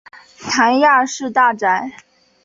[0.39, 1.91] 谭雅士大宅。